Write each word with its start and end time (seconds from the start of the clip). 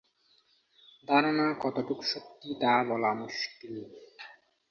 ধারণা 1.07 1.47
কতটুক 1.61 1.99
সত্যি 2.03 2.49
তা 2.61 2.71
বলা 2.89 3.11
মুশকিল। 3.13 3.75